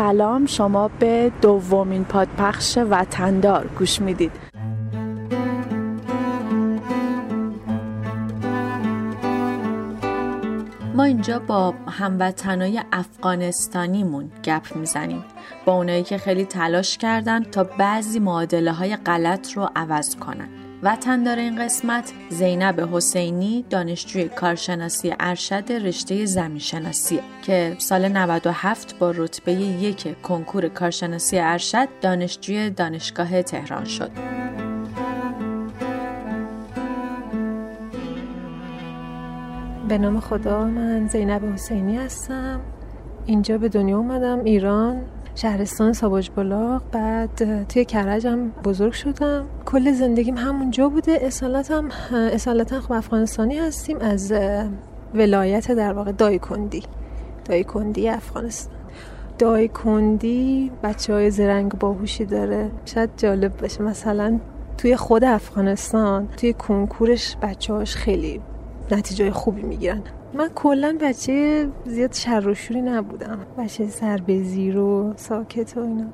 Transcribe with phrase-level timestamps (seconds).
[0.00, 4.32] سلام شما به دومین پادپخش وطندار گوش می‌دید.
[10.94, 15.24] ما اینجا با هموطنای افغانستانیمون گپ می‌زنیم.
[15.64, 20.48] با اونایی که خیلی تلاش کردن تا بعضی معادله های غلط رو عوض کنن.
[20.82, 22.12] وطن داره این قسمت.
[22.28, 31.38] زینب حسینی دانشجوی کارشناسی ارشد رشته زمینشناسی که سال 97 با رتبه یک کنکور کارشناسی
[31.38, 34.10] ارشد دانشجوی دانشگاه تهران شد.
[39.88, 42.60] به نام خدا من زینب حسینی هستم.
[43.26, 45.02] اینجا به دنیا اومدم ایران.
[45.34, 49.44] شهرستان ساباج بلاغ بعد توی کرجم بزرگ شدم.
[49.64, 51.18] کل زندگیم همونجا بوده.
[51.22, 54.32] اصالتم اصالتا خب افغانستانی هستیم از
[55.14, 56.82] ولایت در واقع دایکندی.
[57.44, 58.74] دایکندی افغانستان.
[59.38, 62.70] دایکندی بچه های زرنگ باهوشی داره.
[62.84, 63.82] شاید جالب باشه.
[63.82, 64.40] مثلا
[64.78, 68.40] توی خود افغانستان توی کنکورش بچه هاش خیلی
[68.92, 70.02] نتیجه خوبی می‌گیرن.
[70.34, 73.38] من کلا بچه زیاد شر و شوری نبودم.
[73.58, 76.06] بچه سر به زیر و ساکت و اینا.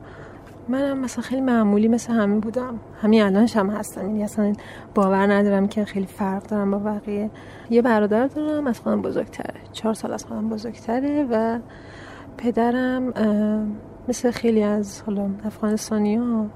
[0.68, 2.80] منم مثلا خیلی معمولی مثل همین بودم.
[3.02, 4.00] همین الان هم هستم.
[4.00, 4.52] یعنی اصلا
[4.94, 7.30] باور ندارم که خیلی فرق دارم با بقیه.
[7.70, 9.60] یه برادر دارم از خودم بزرگتره.
[9.72, 11.58] چهار سال از خودم بزرگتره و
[12.38, 13.12] پدرم
[14.08, 16.46] مثل خیلی از حالا افغانستانی ها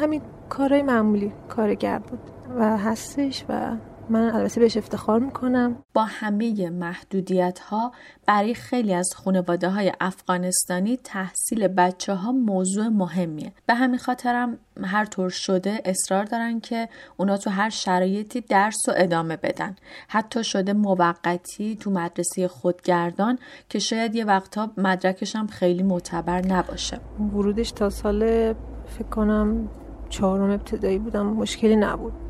[0.00, 2.20] همین کارهای معمولی کارگر بود
[2.58, 3.70] و هستش و
[4.10, 5.76] من البته بهش افتخار می‌کنم.
[5.94, 7.92] با همه محدودیت ها
[8.26, 13.52] برای خیلی از خانواده های افغانستانی تحصیل بچه ها موضوع مهمیه.
[13.66, 18.92] به همین خاطرم هر طور شده اصرار دارن که اونا تو هر شرایطی درس و
[18.96, 19.76] ادامه بدن.
[20.08, 27.00] حتی شده موقتی تو مدرسه خودگردان که شاید یه وقتها مدرکش هم خیلی معتبر نباشه.
[27.34, 28.52] ورودش تا سال
[28.86, 29.68] فکر کنم
[30.08, 32.27] چهارم ابتدایی بودم مشکلی نبود.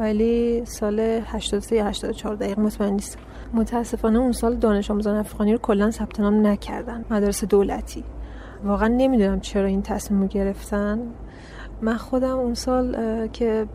[0.00, 3.20] ولی سال 83 یا 84 دقیق مطمئن نیستم.
[3.54, 7.04] متاسفانه اون سال دانش آموزان افغانی رو کلا ثبت نام نکردن.
[7.10, 8.04] مدرسه دولتی.
[8.64, 11.00] واقعا نمی‌دونم چرا این تصمیم رو گرفتن.
[11.82, 13.66] من خودم اون سال که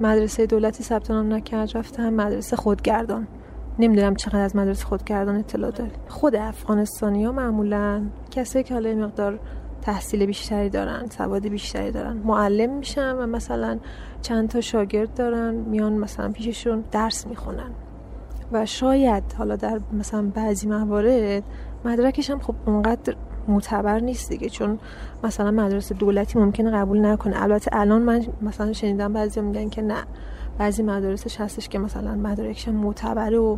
[0.00, 3.28] مدرسه دولتی ثبت نام نکرد رفتم مدرسه خودگردان.
[3.78, 9.38] نمی‌دونم چقدر از مدرسه خودگردان اطلاع داری خود افغانستانی ها معمولا کسایی که حالا مقدار
[9.84, 12.16] تحصیل بیشتری دارن سواد بیشتری دارن.
[12.16, 13.78] معلم میشن و مثلا
[14.22, 17.70] چند تا شاگرد دارن میان مثلا پیششون درس می‌خونن.
[18.52, 21.42] و شاید حالا در مثلا بعضی موارد
[21.84, 23.16] مدرکش هم خب اونقدر
[23.48, 24.78] معتبر نیست دیگه چون
[25.24, 27.42] مثلا مدرسه دولتی ممکنه قبول نکنه.
[27.42, 30.02] البته الان من مثلا شنیدم بعضی میگن که نه.
[30.58, 33.56] بعضی مدارسش هستش که مثلا مدارکش معتبره و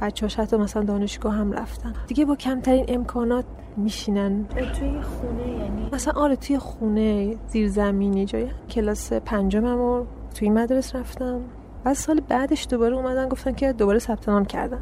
[0.00, 1.92] بچه حتی مثلا دانشگاه هم رفتن.
[2.06, 3.44] دیگه با کمترین امکانات
[3.76, 4.44] میشینن.
[4.48, 11.40] توی خونه یعنی؟ مثلا آره توی خونه زیرزمینی جای کلاس پنجمم رو توی مدرسه رفتم.
[11.84, 14.80] بعد سال بعدش دوباره اومدن گفتن که دوباره ثبت نام کردن.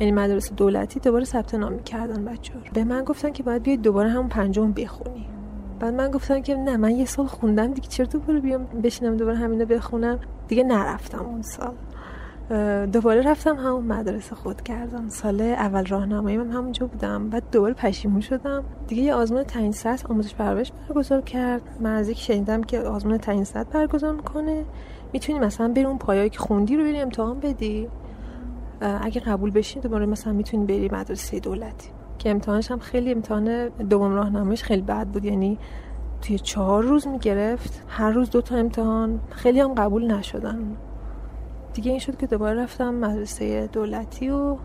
[0.00, 2.60] یعنی مدرسه دولتی دوباره ثبت نام می‌کردن بچه رو.
[2.74, 5.26] به من گفتن که باید بیای دوباره همون پنجم بخونی.
[5.80, 9.36] بعد من گفتم که نه من یه سال خوندم دیگه چرا دوباره بیام بشینم دوباره
[9.36, 10.18] همینو بخونم؟
[10.48, 11.74] دیگه نرفتم اون سال.
[12.92, 15.08] دوباره رفتم همون مدرسه خود کردم.
[15.08, 17.30] سال اول راهنمایی من همونجا بودم.
[17.30, 18.64] بعد دوباره پشیمون شدم.
[18.86, 21.62] دیگه یه آزمون تعیین سطح آموزش پرورش برگزار کرد.
[21.80, 24.64] من از شنیدم که آزمون تعیین سطح برگزار می‌کنه
[25.12, 27.88] می‌تونی مثلا بری اون پایایی که خوندی رو بری امتحان بدی.
[28.80, 31.90] اگه قبول بشین دوباره مثلا می‌تونی بری مدرسه دولتی.
[32.18, 35.24] که امتحانش هم خیلی امتحان دوم راهنماییش خیلی بد بود.
[35.24, 35.58] یعنی
[36.22, 37.82] توی چهار روز می‌گرفت.
[37.88, 39.20] هر روز دو تا امتحان.
[39.30, 40.76] خیلی هم قبول نشدن.
[41.78, 44.56] دیگه این شد که دوباره رفتم مدرسه دولتی و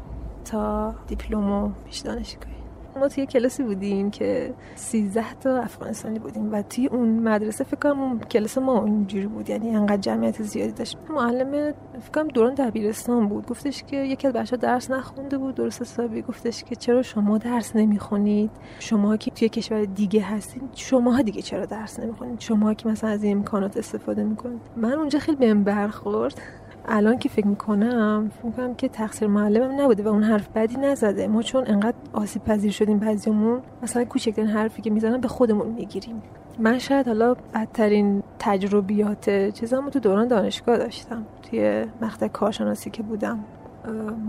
[0.46, 2.54] تا دیپلم و پیش دانشگاهی.
[3.00, 8.20] ما توی کلاسی بودیم که 13 تا افغانستانی بودیم و توی اون مدرسه فکر کنم
[8.20, 10.98] کلاس ما اونجوری بود یعنی انقدر جمعیت زیادی داشت.
[11.10, 13.48] معلم فکر کنم دوران دبیرستان بود.
[13.48, 15.56] گفتش که یکی از بچه‌ها درس نخونده بود.
[15.56, 21.22] درست حسابی گفتش که چرا شما درس نمی‌خونید؟ شما که توی کشور دیگه هستید شما
[21.22, 24.62] دیگه چرا درس نمی‌خونید؟ شما که مثلا از این امکانات استفاده می‌کنید.
[24.78, 26.42] من اونجا خیلی بهم برخورد.
[26.86, 31.28] الان که فکر می‌کنم فکر می‌کنم که تقصیر معلمم نبوده و اون حرف بدی نزده.
[31.28, 36.22] ما چون انقدر آسیب پذیر شدیم بعضیمون مثلا کوچکترین حرفی که می‌زنن به خودمون می‌گیریم.
[36.60, 43.40] من شاید حالا بدترین تجربیات چیزامو تو دوران دانشگاه داشتم توی مقطع کارشناسی که بودم.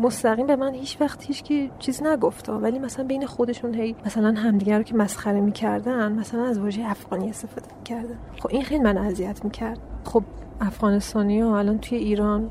[0.02, 4.34] مستقیم به من هیچ وقت هیچ که چیز نگفته ولی مثلا بین خودشون هی مثلا
[4.36, 8.18] همدیگه رو که مسخره می‌کردن مثلا از واژه افغانی استفاده می‌کردن.
[8.40, 9.78] خب این خیلی من اذیت می‌کرد.
[10.04, 10.22] خب
[10.66, 12.50] افغانستانی ها الان توی ایران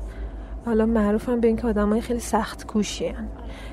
[0.66, 3.14] حالا معروفن به اینکه آدمای خیلی سخت کوشی.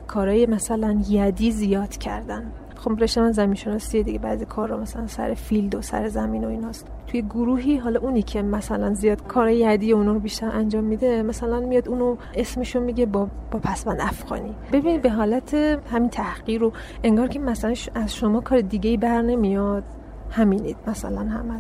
[0.08, 2.52] کارهای مثلا یدی زیاد کردن.
[2.76, 6.48] خب رشته من زمین شناسی دیگه بعضی کارا مثلا سر فیلد و سر زمین و
[6.48, 6.88] ایناست.
[7.08, 11.60] توی گروهی حالا اونی که مثلا زیاد کار یدی اونو رو بیشتر انجام میده مثلا
[11.60, 14.56] میاد اونو اسمشو میگه با با پسوند افغانی.
[14.72, 15.54] ببین به حالت
[15.92, 16.72] همین تحقیر رو
[17.04, 19.84] انگار که مثلا از شما کار دیگه ای بر نمیاد.
[20.32, 21.54] همینید مثلا همه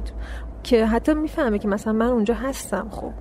[0.63, 3.11] که حتی می‌فهمه که مثلا من اونجا هستم خب.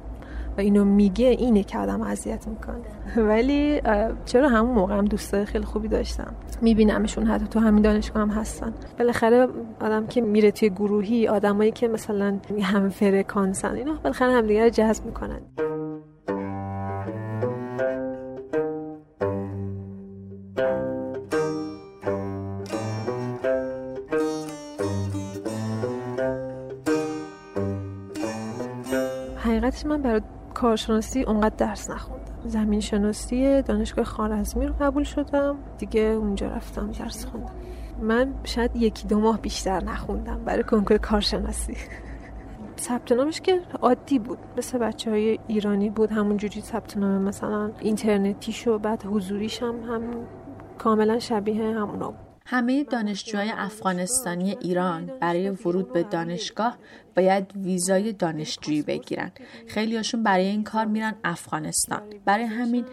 [0.56, 2.76] و اینو میگه اینه که آدم اذیت می‌کنه.
[3.30, 3.80] ولی
[4.24, 8.74] چرا همون موقع هم دوستای خیلی خوبی داشتم؟ میبینمشون حتی تو همین دانشگاه هم هستن.
[8.98, 9.48] بالاخره
[9.80, 15.06] آدم که میره توی گروهی آدمایی که مثلا هم فرکانسن اینا بالاخره همدیگه رو جذب
[15.06, 15.40] می‌کنن.
[29.70, 30.20] حقیقتش من برای
[30.54, 32.32] کارشناسی اونقدر درس نخوندم.
[32.44, 35.56] زمین شناسی دانشگاه خارزمی رو قبول شدم.
[35.78, 37.52] دیگه اونجا رفتم درس خوندم.
[38.00, 41.76] من شاید یکی دو ماه بیشتر نخوندم برای کنکور کارشناسی.
[42.78, 44.38] ثبت نامش که عادی بود.
[44.58, 46.12] مثل بچه های ایرانی بود.
[46.12, 50.02] همون جوری ثبت نام مثلا اینترنتی شو بعد حضوریش هم, هم
[50.78, 56.78] کاملا شبیه همونا بود همه دانشجوهای افغانستانی ایران برای ورود به دانشگاه
[57.16, 59.32] باید ویزای دانشجویی بگیرن.
[59.66, 62.00] خیلی هاشون برای این کار میرن افغانستان.
[62.24, 62.84] برای همین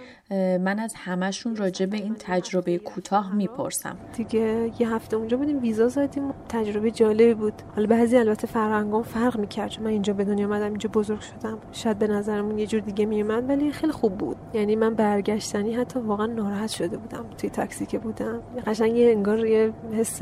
[0.58, 3.98] من از همشون راجع به این تجربه کوتاه می‌پرسم.
[4.18, 7.54] دیگه یه هفته اونجا بودیم ویزا زدیم تجربه جالبی بود.
[7.76, 9.70] حالا بعضی البته فرهنگام فرق می‌کرد.
[9.70, 11.58] چون من اینجا به دنیا اومدم اینجا بزرگ شدم.
[11.72, 14.38] شاید به نظرمون یه جور دیگه میومد ولی خیلی خوب بود.
[14.54, 17.26] یعنی من برگشتنی حتی واقعا ناراحت شده بودم.
[17.38, 18.42] توی تاکسی که بودم.
[18.68, 20.22] قشنگ یه انگار یه حس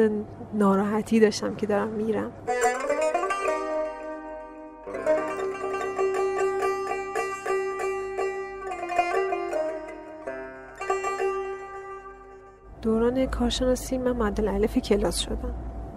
[0.54, 2.32] ناراحتی داشتم که دارم میرم.
[13.16, 15.54] دوران کارشناسی من معدل الف کلاس شدم.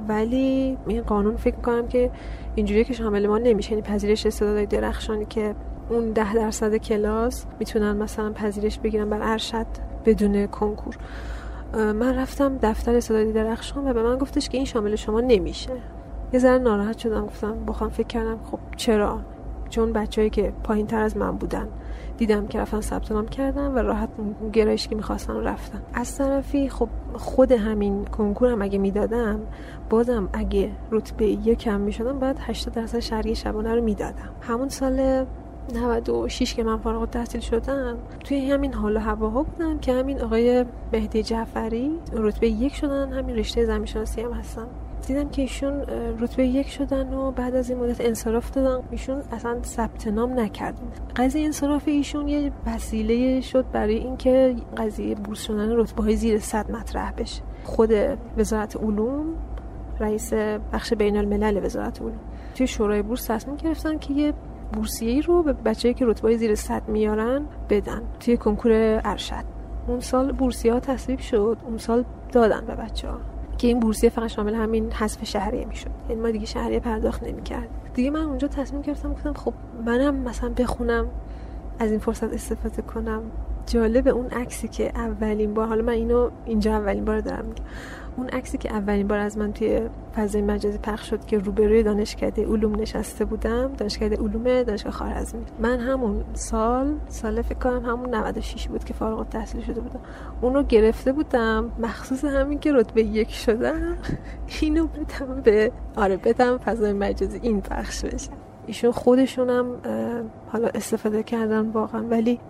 [0.09, 2.11] ولی این قانون فکر کنم که
[2.55, 3.71] اینجوری که شامل ما نمیشه.
[3.71, 5.55] یعنی پذیرش استعدادهای درخشانی که
[5.91, 9.67] اون ده درصد کلاس می‌تونن مثلا پذیرش بگیرن بر ارشد
[10.05, 10.97] بدون کنکور.
[11.75, 15.71] من رفتم دفتر استعدادی درخشان و به من گفتش که این شامل شما نمیشه.
[16.33, 17.27] یه ذره ناراحت شدم.
[17.27, 19.21] گفتم بخوام فکر کردم خب چرا؟
[19.71, 21.69] چون بچههایی که پایین تر از من بودن.
[22.19, 24.09] دیدم که رفتن ثبت نام کردن و راحت
[24.53, 25.83] گرایش که می‌خواستن رفتن.
[25.95, 29.41] از طرفی خب خود همین کنکور هم اگه می‌دادم
[29.91, 34.31] بازم اگه رتبه یکم می‌شدم باید 80 درصد شهری شبانه رو می‌دادم.
[34.41, 35.27] همون سال
[35.75, 40.65] 96 که من فارغ تحصیل شدم توی همین حال و هواها بودم که همین آقای
[40.93, 44.67] مهدی جعفری رتبه یک شدن همین رشته زمین شناسی هم هستن.
[45.09, 45.83] دیدم که ایشون
[46.19, 48.85] رتبه یک شدن و بعد از این مدت انصراف دادن.
[48.91, 50.83] ایشون اصلا ثبت نام نکردن
[51.17, 56.71] قضیه انصراف ایشون یه وسیله شد برای اینکه قضیه بورس شدن رتبه های زیر صد
[56.71, 57.43] مطرح بشه.
[57.65, 57.91] خود
[58.39, 59.27] وزارت علوم
[60.01, 60.33] رئیس
[60.73, 62.21] بخش بین الملل وزارت علوم
[62.55, 64.33] توی شورای بورس تصمیم گرفتن که یه
[64.73, 69.45] بورسیه رو به بچه‌ای که رتبه زیر صد میارن بدن توی کنکور ارشد.
[69.87, 73.19] اون سال بورسیه ها تصویب شد اون سال دادن به بچه ها
[73.59, 75.91] که این بورسیه فقط شامل همین حذف شهریه می‌شد.
[76.09, 79.55] یعنی ما دیگه شهریه پرداخت نمی‌کرد دیگه من اونجا تصمیم گرفتم گفتم خب
[79.87, 81.07] منم مثلا بخونم
[81.79, 83.23] از این فرصت استفاده کنم.
[83.67, 87.45] جالب اون عکسی که اولین بار حالا من اینو اینجا اولین بار دارم
[88.19, 89.81] اون عکسی که اولین بار از من توی
[90.17, 95.81] فضای مجازی پخش شد که روبروی دانشکده علوم نشسته بودم دانشکده علوم دانشگاه خارزمی من
[95.81, 100.01] همون سال سال فکر کنم همون 96 بود که فارغ التحصیل شده بودم.
[100.41, 101.73] اون رو گرفته بودم.
[101.79, 103.97] مخصوص همین که رتبه یک شدم.
[104.61, 108.31] اینو بدم به آره بدم فضای مجازی این پخش بشه.
[108.69, 109.67] ایشون خودشونم
[110.53, 112.41] حالا استفاده کردن واقعا ولی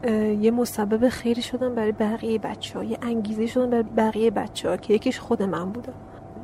[0.41, 4.77] یه مسبب خیری شدن برای بقیه بچه ها یه انگیزه شدن برای بقیه بچه ها
[4.77, 5.93] که یکیش خود من بودم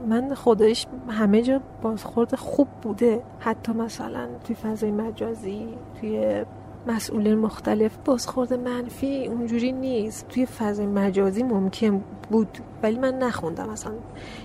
[0.08, 3.22] من خودش همه جا بازخورد خوب بوده.
[3.38, 5.68] حتی مثلا توی فضای مجازی
[6.00, 6.44] توی
[6.86, 10.28] مسئولین مختلف بازخورد منفی اونجوری نیست.
[10.28, 13.92] توی فضای مجازی ممکن بود ولی من نخوندم اصلا.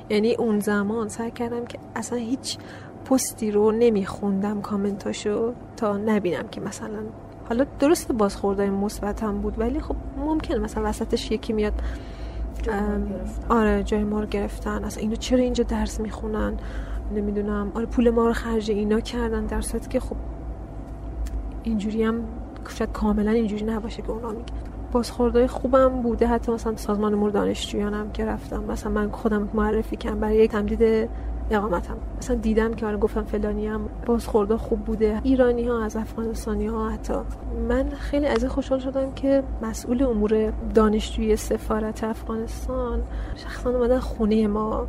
[0.10, 2.58] یعنی اون زمان سعی کردم که اصلا هیچ
[3.10, 7.00] پستی رو نمیخوندم کامنتاشو تا نبینم که مثلا
[7.50, 11.74] حالا درست بازخوردهای مثبت هم بود ولی خب ممکن مثلا وسطش یکی میاد
[13.50, 14.84] آره جای ما رو گرفتن.
[14.84, 16.54] اصلا اینو چرا اینجا درس می‌خونن؟
[17.16, 17.72] نمی‌دونم.
[17.76, 20.16] آره پول ما رو خرج اینا کردن در صورتی که خب
[21.64, 22.24] اینجوری هم
[22.68, 24.44] شاید کاملا اینجوری نباشه که اونا میگن.
[24.92, 28.64] بازخوردهای خوبم بوده حتی مثلا سازمان امور دانشجویانم که رفتم.
[28.64, 31.10] مثلا من خودم معرفی کردم برای یک تمدید
[31.52, 31.98] اقامتم.
[32.18, 35.22] مثلا دیدم که حالا گفتم فلانی هم بازخورده خوب بوده.
[35.24, 37.14] ایرانی ها از افغانستانی ها حتی.
[37.70, 43.04] من خیلی از خوشحال شدم که مسئول امور دانشجوی سفارت افغانستان
[43.36, 44.88] شخصا اومدن خونه ما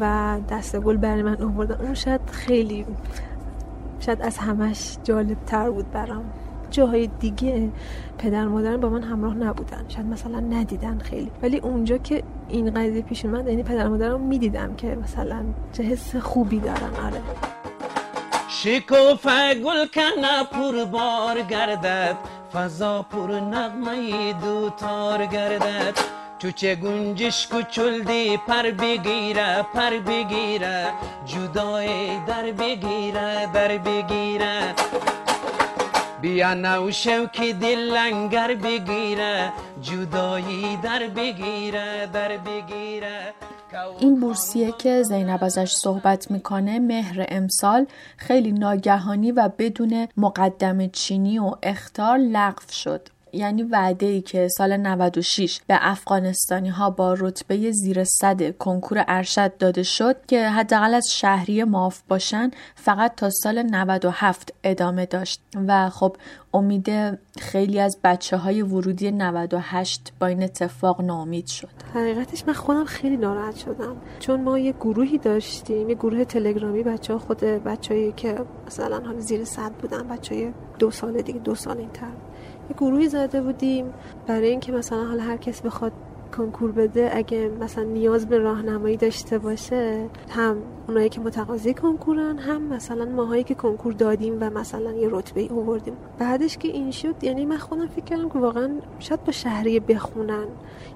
[0.00, 1.84] و دست گل برای من آوردن.
[1.84, 2.86] اون شاید خیلی
[4.00, 6.24] شاید از همش جالب تر بود برام.
[6.74, 7.70] جاهای دیگه
[8.18, 9.84] پدر مادرم با من همراه نبودن.
[9.88, 11.30] شاید مثلا ندیدن خیلی.
[11.42, 16.16] ولی اونجا که این قضیه پیش اومد یعنی پدر مادرم می‌دیدم که مثلا چه حس
[16.16, 16.90] خوبی دارن.
[17.06, 17.20] آره.
[18.48, 19.26] شکوف
[19.64, 22.16] گل کنه پر بار گردد.
[22.52, 25.98] فضا پر نغمه دوتار گردد.
[26.38, 27.48] چه گنجش
[28.06, 30.86] دی پر بگیره پر بگیره.
[31.26, 34.74] جدای در بگیره در بگیره.
[36.24, 36.90] بیا نو
[37.32, 39.52] که دل لنگر بگیره
[39.82, 43.34] جدایی در بگیره در بگیره.
[43.98, 51.38] این بورسیه که زینب ازش صحبت می‌کنه مهر امسال خیلی ناگهانی و بدون مقدم چینی
[51.38, 53.08] و اختار لغو شد.
[53.34, 59.56] یعنی وعده ای که سال 96 به افغانستانی ها با رتبه زیر صد کنکور ارشد
[59.56, 65.40] داده شد که حداقل از شهری معاف باشن فقط تا سال 97 ادامه داشت.
[65.68, 66.16] و خب
[66.54, 71.68] امید خیلی از بچه های ورودی 98 با این اتفاق ناامید شد.
[71.94, 73.96] حقیقتش من خودم خیلی ناراحت شدم.
[74.20, 79.20] چون ما یه گروهی داشتیم یه گروه تلگرامی بچه ها خود بچه که مثلا حالا
[79.20, 82.12] زیر صد بودن بچه های دو سال دیگه دو سال این تر
[82.70, 83.92] یه گروهی زده بودیم.
[84.26, 85.92] برای اینکه مثلا حالا هر کس بخواد
[86.36, 90.56] کنکور بده اگه مثلا نیاز به راهنمایی داشته باشه هم
[90.88, 95.48] اونایی که متقاضی کنکورن هم مثلا ماهایی که کنکور دادیم و مثلا یه رتبه ای
[95.48, 95.96] آوردیم.
[96.18, 100.46] بعدش که این شد یعنی من خودم فکر کردم که واقعا شاید با شهری بخونن.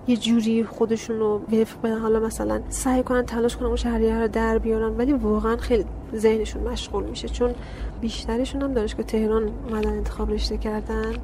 [0.06, 1.98] یه جوری خودشون رو وفق بدن.
[1.98, 5.84] حالا مثلا سعی کنن تلاش کنن اون شهریه رو در بیارن ولی واقعا خیلی
[6.16, 7.28] ذهنشون مشغول میشه.
[7.28, 7.54] چون
[8.00, 11.14] بیشترشون هم دانشگاه تهران اومدن انتخاب رشته کردن.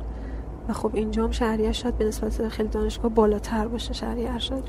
[0.68, 4.62] و خب اینجا هم شهریه شاید به نسبت خیلی دانشگاه بالاتر باشه شهریه ارشد.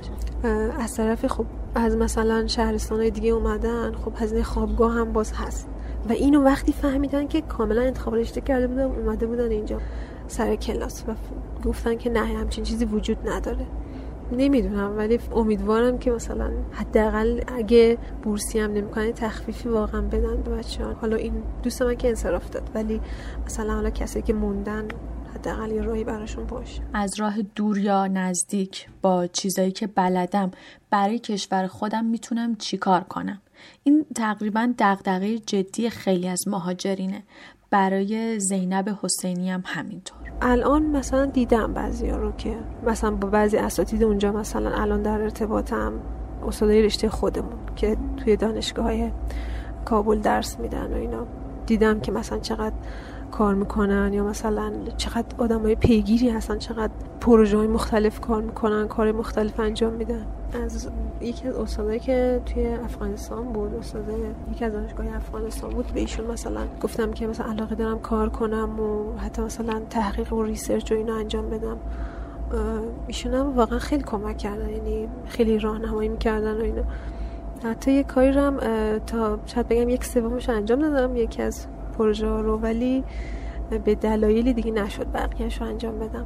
[0.80, 5.68] از طرف خب از مثلا شهرستان های دیگه اومدن خب هزینه خوابگاه هم باز هست.
[6.10, 9.82] و اینو وقتی فهمیدن که کاملا انتخاب رشته کرده بودن اومده بودن اینجا
[10.28, 11.14] سر کلاس و
[11.68, 13.66] گفتن که نه همچین چیزی وجود نداره.
[14.32, 20.84] نمی‌دونم ولی امیدوارم که مثلا حداقل اگه بورسی هم نمی‌کنه تخفیفی واقعا بدن به بچه
[20.84, 21.34] حالا این
[21.64, 23.02] دوست من که انصراف داد ولی
[23.46, 24.88] مثلا حالا کسی که موندن
[25.36, 26.82] حداقل یه راهی براشون باشه.
[26.94, 30.52] از راه دور یا نزدیک با چیزایی که بلدم
[30.90, 33.42] برای کشور خودم می‌تونم چیکار کنم.
[33.84, 37.24] این تقریبا دغدغه جدی خیلی از مهاجرینه.
[37.70, 40.18] برای زینب حسینی هم همینطور.
[40.42, 45.94] الان مثلا دیدم بعضی رو که مثلا با بعضی اساتید اونجا مثلا الان در ارتباطم
[46.48, 49.12] استادای رشته خودمون که توی دانشگاه های
[49.86, 51.28] کابل درس میدن و اینا.
[51.66, 52.76] دیدم که مثلا چقدر
[53.32, 58.88] کار می‌کنن یا مثلا چقدر آدم های پیگیری هستن چقدر پروژه های مختلف کار می‌کنن
[58.88, 60.26] کار مختلف انجام میدن.
[60.64, 60.90] از
[61.22, 64.04] یکی از استادایی که توی افغانستان بود استاد
[64.52, 68.80] یکی از دانشگاه افغانستان بود به ایشون مثلا گفتم که مثلا علاقه دارم کار کنم
[68.80, 71.78] و حتی مثلا تحقیق و ریسرچ و اینا انجام بدم.
[73.08, 76.84] ایشون هم واقعا خیلی کمک کردن یعنی خیلی راهنمایی می‌کردن و اینا.
[77.64, 78.58] حتی یه کاری هم
[79.00, 83.04] تا شاید بگم یک سومش انجام دادم یکی از پروژه رو ولی
[83.86, 86.26] به دلایلی دیگه نشد بقیهش رو انجام بدم.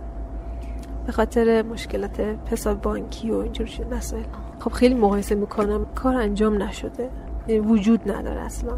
[1.05, 2.19] به خاطر مشکلات
[2.51, 4.23] حساب بانکی و اینجور مسائل.
[4.59, 5.85] خب خیلی مقایسه می‌کنم.
[5.95, 7.09] کار انجام نشده.
[7.47, 8.73] یعنی وجود نداره اصلا.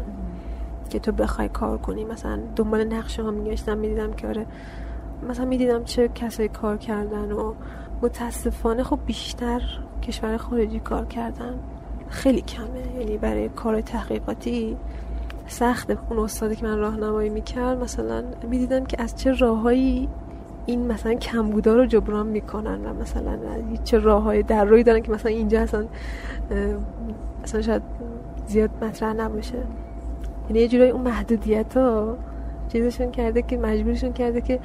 [0.90, 2.04] که تو بخوای کار کنی.
[2.04, 4.46] مثلا دنبال نقشه ها میگشتم می‌دیدم که آره
[5.28, 7.54] مثلا می‌دیدم چه کسایی کار کردن و
[8.02, 9.62] متاسفانه خب بیشتر
[10.02, 11.54] کشور خارجی کار کردن.
[12.08, 13.00] خیلی کمه.
[13.00, 14.76] یعنی برای کار تحقیقاتی
[15.52, 20.08] سخته اون استادی که من راهنمایی می‌کرد مثلا می‌دیدم که از چه راههایی
[20.66, 23.38] این مثلا کمبودا رو جبران می‌کنن و مثلا
[23.84, 25.84] چه راههای در روی دارن که مثلا اینجا اصلا
[27.42, 27.82] مثلا شاید
[28.46, 29.58] زیاد مطرح نباشه.
[30.48, 32.16] یعنی یه جورایی اون محدودیت ها
[32.68, 34.60] چیزشون کرده که مجبورشون کرده که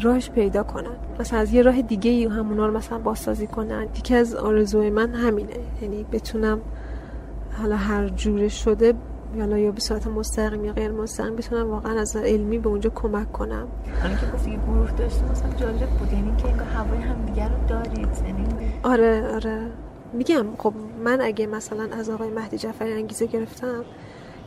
[0.00, 0.96] راهش پیدا کنن.
[1.20, 3.82] مثلا از یه راه دیگه ای همونا رو مثلا بازسازی کنن.
[3.96, 5.52] یکی از آرزوهای من همینه.
[5.82, 6.60] یعنی بتونم
[7.58, 8.94] حالا هر جوره شده
[9.36, 13.32] یا یا به صورت مستقیم یا غیر مستقیم بتونم واقعا از علمی به اونجا کمک
[13.32, 13.68] کنم.
[14.02, 16.12] الان که گفتی گروه داشتیم مثلا جالب بود.
[16.12, 18.08] یعنی که انگار هوای هم دیگر رو دارید.
[18.26, 18.46] یعنی
[18.82, 19.70] آره آره.
[20.12, 20.74] میگم خب
[21.04, 23.84] من اگه مثلا از آقای مهدی جعفری انگیزه گرفتم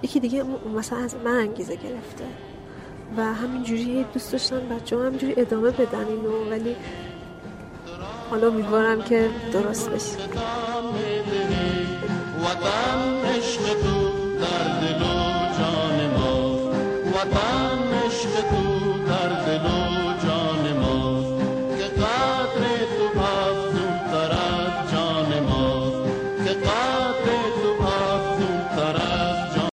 [0.02, 0.44] یکی دیگه
[0.78, 2.26] مثلا از من انگیزه گرفته.
[3.18, 6.50] و همینجوری دوست داشتن بچه هم همینجوری ادامه بدن اینو.
[6.52, 6.76] ولی
[8.30, 10.18] حالا امیدوارم که درست بشه.
[17.18, 17.57] وطن